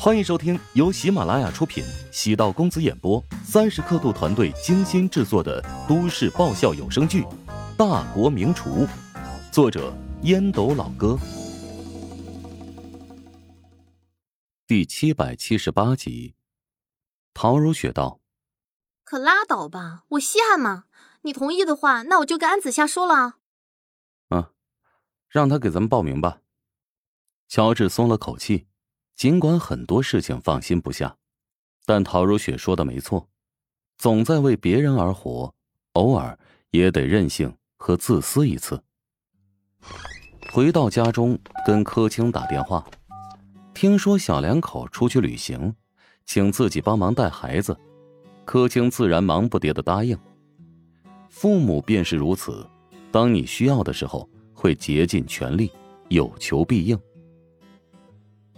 [0.00, 7.22] 欢迎收听由喜马拉雅出品、喜道公子演播、三十刻度团队精心制作的都市爆笑有声剧
[7.76, 8.86] 《大国名厨》，
[9.50, 9.92] 作者
[10.22, 11.18] 烟斗老哥，
[14.68, 16.36] 第七百七十八集。
[17.34, 18.20] 陶如雪道
[19.02, 20.84] ：“可拉倒吧，我稀罕吗？
[21.22, 23.38] 你同意的话，那我就跟安子夏说了啊。
[24.30, 24.52] ”“嗯，
[25.28, 26.38] 让他给咱们报名吧。”
[27.48, 28.67] 乔治松了口气。
[29.18, 31.16] 尽管很多事情放心不下，
[31.84, 33.28] 但陶如雪说的没错，
[33.96, 35.52] 总在为别人而活，
[35.94, 36.38] 偶尔
[36.70, 38.80] 也得任性和自私一次。
[40.52, 42.86] 回到家中，跟柯青打电话，
[43.74, 45.74] 听说小两口出去旅行，
[46.24, 47.76] 请自己帮忙带孩子，
[48.44, 50.16] 柯青自然忙不迭的答应。
[51.28, 52.64] 父母便是如此，
[53.10, 55.72] 当你需要的时候，会竭尽全力，
[56.08, 56.96] 有求必应。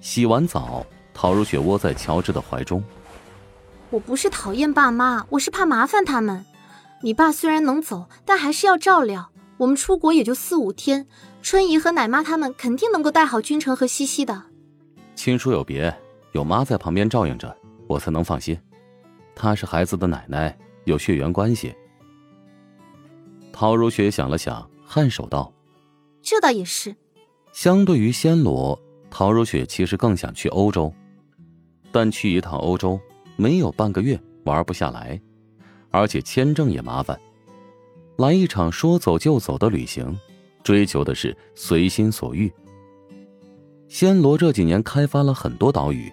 [0.00, 2.82] 洗完澡，陶如雪窝在乔治的怀中。
[3.90, 6.44] 我不是讨厌爸妈，我是怕麻烦他们。
[7.02, 9.30] 你爸虽然能走，但还是要照料。
[9.58, 11.06] 我们出国也就四五天，
[11.42, 14.44] 春姨和奶妈他们肯定能够带好君臣和西西的。
[15.14, 15.94] 亲疏有别，
[16.32, 17.54] 有妈在旁边照应着，
[17.86, 18.58] 我才能放心。
[19.34, 21.74] 她是孩子的奶奶，有血缘关系。
[23.52, 25.52] 陶如雪想了想，颔首道
[26.22, 26.96] ：“这倒也是。”
[27.52, 28.80] 相对于暹罗。
[29.10, 30.92] 陶如雪其实更想去欧洲，
[31.90, 32.98] 但去一趟欧洲
[33.36, 35.20] 没有半个月玩不下来，
[35.90, 37.18] 而且签证也麻烦。
[38.16, 40.16] 来一场说走就走的旅行，
[40.62, 42.50] 追求的是随心所欲。
[43.88, 46.12] 暹罗这几年开发了很多岛屿，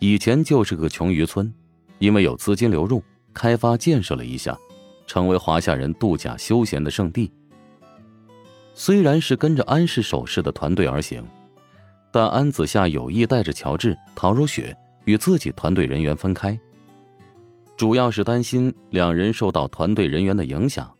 [0.00, 1.52] 以前就是个穷渔村，
[1.98, 3.02] 因为有资金流入，
[3.32, 4.58] 开发建设了一下，
[5.06, 7.32] 成为华夏人度假休闲的圣地。
[8.74, 11.24] 虽然是跟着安氏首饰的团队而行。
[12.16, 16.58] 但安子夏有意带着乔治、陶如雪与自己团队人员分开，
[17.76, 20.90] 主要是担心两人受到团队人员的影响。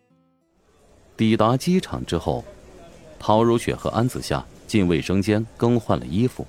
[1.17, 2.45] 抵达机场之后，
[3.19, 6.47] 陶如雪和安子夏进卫生间更换了衣服。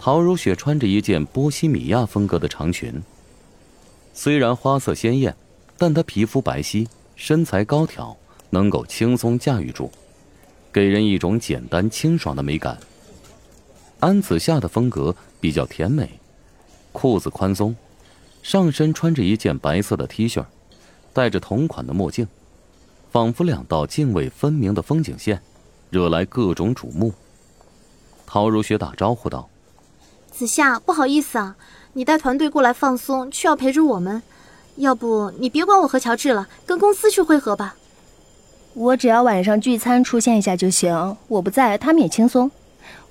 [0.00, 3.00] 陶如雪穿着一件波西米亚风格的长裙，
[4.12, 5.32] 虽然花色鲜艳，
[5.76, 8.16] 但她皮肤白皙，身材高挑，
[8.50, 9.88] 能够轻松驾驭住，
[10.72, 12.76] 给人一种简单清爽的美感。
[14.00, 16.20] 安子夏的风格比较甜美，
[16.92, 17.74] 裤子宽松，
[18.42, 20.44] 上身穿着一件白色的 T 恤，
[21.12, 22.28] 戴着同款的墨镜，
[23.10, 25.42] 仿佛两道泾渭分明的风景线，
[25.90, 27.12] 惹来各种瞩目。
[28.24, 29.48] 陶如雪打招呼道
[30.30, 31.56] ：“子夏，不好意思啊，
[31.94, 34.22] 你带团队过来放松，却要陪着我们，
[34.76, 37.74] 要不你别管我和乔治了，跟公司去会合吧。
[38.74, 42.48] 我只要晚上聚餐出现一下就行，我不在，他们也轻松。”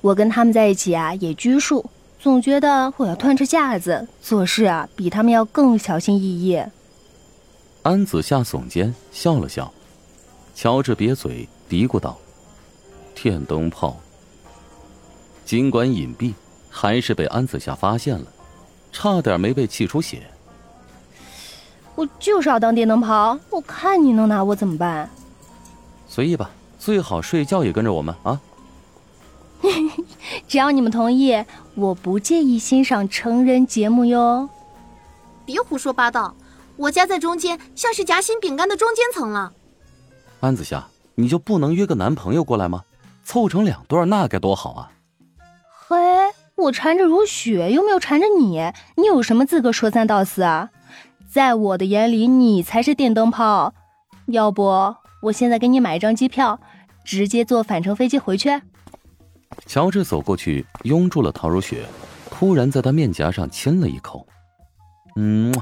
[0.01, 1.89] 我跟他们在一起啊，也拘束，
[2.19, 6.61] 总觉得我要端着架子做事啊，比他们要更小心翼翼。
[7.83, 9.71] 安子夏耸肩笑了笑，
[10.53, 12.17] 乔治瘪嘴嘀咕道
[13.15, 13.97] ：“电灯泡。”
[15.45, 16.33] 尽管隐蔽，
[16.69, 18.25] 还是被安子夏发现了，
[18.91, 20.23] 差点没被气出血。
[21.95, 25.09] 我就是要当电灯泡，我看你能拿我怎么办？
[26.07, 28.39] 随意吧，最好睡觉也跟着我们啊。
[30.47, 31.44] 只要你们同意，
[31.75, 34.50] 我不介意欣赏成人节目哟。
[35.45, 36.35] 别胡说八道，
[36.75, 39.53] 我家在中间，像是夹心饼干的中间层了。
[40.40, 42.84] 安子夏，你就不能约个男朋友过来吗？
[43.23, 44.91] 凑成两对那该多好啊！
[45.88, 45.97] 嘿，
[46.56, 50.69] 我缠着如雪，又没有缠着你，你有什么资格说三道四啊？
[51.29, 53.74] 在我的眼里，你才是电灯泡。
[54.28, 56.59] 要不，我现在给你买一张机票，
[57.03, 58.62] 直接坐返程飞机回去。
[59.66, 61.85] 乔治走过去，拥住了陶如雪，
[62.29, 64.25] 突然在她面颊上亲了一口。
[65.16, 65.53] 嗯，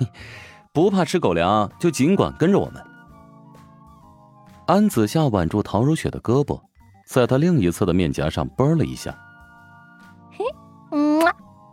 [0.72, 2.84] 不怕吃狗粮，就尽管跟着我们。
[4.66, 6.60] 安子夏挽住陶如雪的胳膊，
[7.06, 9.16] 在她另一侧的面颊上啵了一下。
[10.32, 10.44] 嘿，
[10.90, 11.20] 嗯，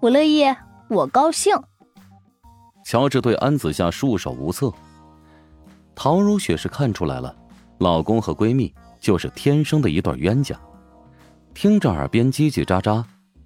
[0.02, 0.46] 我乐意，
[0.90, 1.56] 我高兴。
[2.86, 4.72] 乔治对安子夏束手无策。
[5.94, 7.36] 陶如雪是看出来了，
[7.80, 10.56] 老公和闺蜜就是天生的一对冤家。
[11.60, 13.04] 听着耳边叽叽喳喳，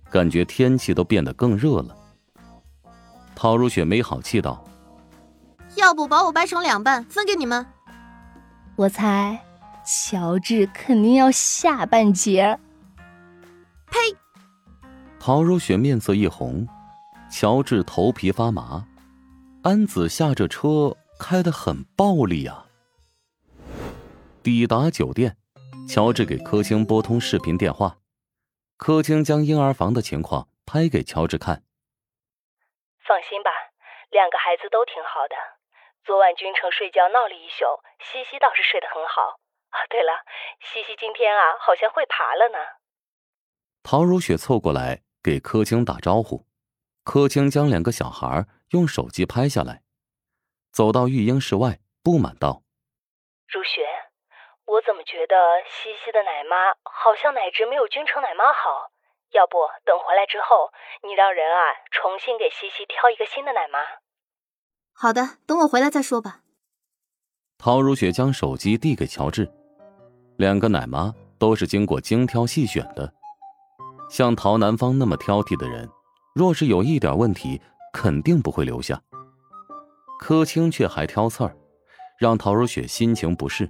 [0.09, 1.95] 感觉天气都变得更热了。
[3.33, 4.61] 陶如雪没好气道
[5.77, 7.65] ：“要不把我掰成两半分给你们？”
[8.75, 9.41] 我猜，
[9.85, 12.59] 乔治肯定要下半截。
[13.89, 13.97] 呸！
[15.17, 16.67] 陶如雪面色一红，
[17.31, 18.85] 乔治头皮发麻。
[19.61, 22.65] 安子夏这车开的很暴力啊！
[24.43, 25.37] 抵达酒店，
[25.87, 27.95] 乔治给柯青拨通视频电话。
[28.81, 31.61] 柯青将婴儿房的情况拍给乔治看。
[33.05, 33.51] 放心吧，
[34.09, 35.35] 两个孩子都挺好的。
[36.03, 39.37] 昨晚君城睡觉闹了一宿，西西倒是睡得很好。
[39.69, 40.25] 啊，对了，
[40.65, 42.57] 西西今天啊好像会爬了呢。
[43.83, 46.47] 陶如雪凑过来给柯青打招呼，
[47.03, 49.83] 柯青将两个小孩用手机拍下来，
[50.71, 52.63] 走到育婴室外，不满道
[53.45, 53.85] ：“如雪，
[54.71, 55.35] 我怎么觉得
[55.67, 58.87] 西西的奶妈好像奶质没有君城奶妈好？
[59.31, 60.71] 要不等回来之后，
[61.03, 61.59] 你让人啊
[61.91, 63.79] 重新给西西挑一个新的奶妈。”
[64.95, 66.39] 好的，等我回来再说吧。
[67.57, 69.51] 陶如雪将手机递给乔治，
[70.37, 73.13] 两个奶妈都是经过精挑细选的。
[74.09, 75.89] 像陶南方那么挑剔的人，
[76.33, 79.01] 若是有一点问题，肯定不会留下。
[80.17, 81.57] 柯青却还挑刺儿，
[82.17, 83.67] 让陶如雪心情不适。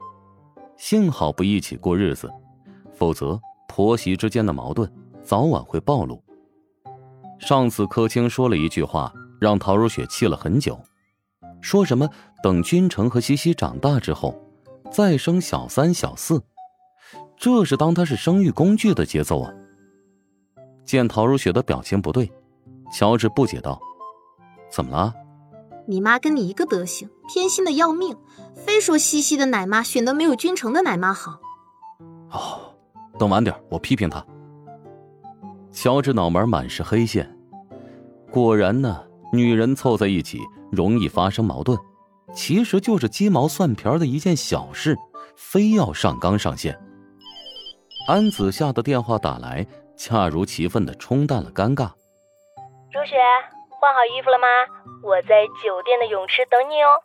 [0.81, 2.27] 幸好不一起过日子，
[2.91, 4.91] 否则婆媳之间的矛盾
[5.21, 6.19] 早晚会暴露。
[7.37, 10.81] 上次柯青说了一句话，让陶如雪气了很久，
[11.61, 12.09] 说什么
[12.41, 14.35] 等君城和西西长大之后，
[14.89, 16.41] 再生小三小四，
[17.37, 19.53] 这是当他是生育工具的节奏啊！
[20.83, 22.29] 见陶如雪的表情不对，
[22.91, 23.79] 乔治不解道
[24.67, 25.13] ：“怎么了？
[25.87, 28.17] 你妈跟你一个德行，偏心的要命，
[28.55, 31.39] 非说西西的奶妈选的没有君城的奶妈好。”
[32.31, 32.75] 哦，
[33.19, 34.25] 等晚点我批评他。
[35.71, 37.37] 乔治脑门满是黑线，
[38.29, 40.39] 果然呢，女人凑在一起
[40.71, 41.77] 容易发生矛盾，
[42.33, 44.97] 其实就是鸡毛蒜皮的一件小事，
[45.35, 46.79] 非要上纲上线。
[48.07, 49.67] 安子夏的电话打来。
[49.97, 51.91] 恰如其分的冲淡了尴尬。
[52.91, 53.17] 如雪，
[53.69, 54.47] 换好衣服了吗？
[55.03, 57.01] 我在酒店的泳池等你哦。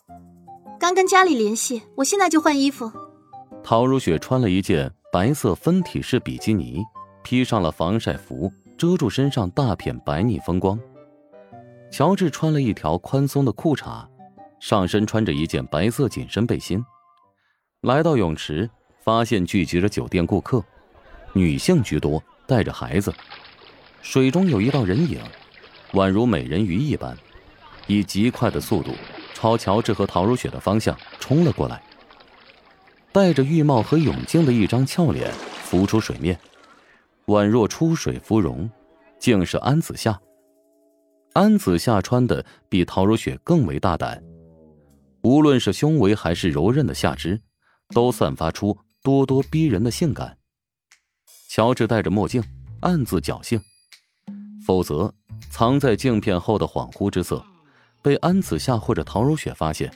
[0.79, 2.91] 刚跟家里联系，我现在就换衣服。
[3.63, 6.85] 陶如雪穿了一件白色分体式比基尼，
[7.23, 10.79] 披上了防晒服，遮住身上大片白腻风光。
[11.91, 14.07] 乔治穿了一条宽松的裤衩，
[14.61, 16.85] 上身穿着一件白色紧身背心。
[17.83, 18.69] 来到泳池，
[19.03, 20.63] 发现聚集着酒店顾客，
[21.33, 22.23] 女性居多。
[22.49, 23.13] 带着孩子，
[24.03, 25.21] 水中有一道人影，
[25.95, 27.19] 宛如美人鱼一般，
[27.87, 28.93] 以极快的速度
[29.35, 31.83] 朝乔治和陶如雪的方向冲了过来。
[33.13, 35.33] 戴着浴帽和泳镜的一张俏脸
[35.65, 36.39] 浮出水面，
[37.27, 38.71] 宛若出水芙蓉，
[39.19, 40.21] 竟是安子夏。
[41.33, 44.23] 安子夏穿的比陶如雪更为大胆，
[45.23, 47.41] 无论是胸围还是柔韧的下肢，
[47.95, 50.37] 都散发出咄咄逼人的性感。
[51.49, 52.43] 乔治戴着墨镜，
[52.81, 53.61] 暗自侥幸，
[54.67, 55.13] 否则
[55.51, 57.43] 藏在镜片后的恍惚之色，
[58.07, 59.91] 被安子夏或者陶如雪发现，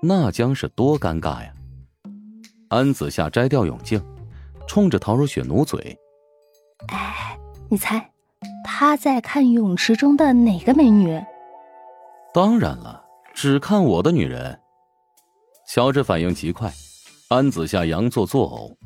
[0.00, 1.52] 那将是多尴尬呀！
[2.68, 4.00] 安子夏摘掉泳镜，
[4.68, 5.98] 冲着陶如雪努嘴
[6.86, 7.36] ：“哎，
[7.68, 8.12] 你猜
[8.62, 11.20] 他在看泳池中的哪个美女
[12.32, 14.60] ？”“当然了，只看我的女人。”
[15.66, 16.72] 乔治反应极快，
[17.26, 18.76] 安子夏佯作作呕。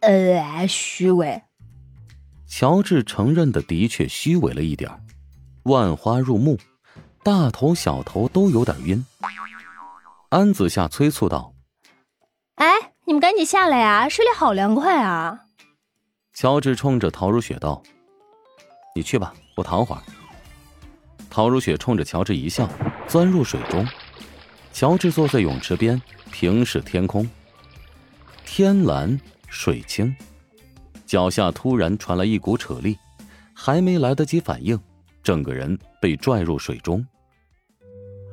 [0.00, 1.42] 呃，虚伪。
[2.46, 4.90] 乔治承认的的确虚伪了一点
[5.64, 6.56] 万花入目，
[7.26, 9.04] 大头小头都有点晕。
[10.28, 11.52] 安子夏催促道
[12.54, 15.40] ：“哎，你们赶紧下来啊，水里好凉快啊！”
[16.34, 17.82] 乔治冲着陶如雪道
[18.94, 20.02] ：“你去吧，我躺会儿。”
[21.28, 22.70] 陶如雪冲着乔治一笑，
[23.08, 23.84] 钻入水中。
[24.72, 27.28] 乔治坐在泳池边，平视天空。
[28.44, 30.14] 天蓝水清，
[31.04, 32.96] 脚下突然传来一股扯力，
[33.52, 34.80] 还没来得及反应，
[35.24, 37.04] 整个人被拽入水中。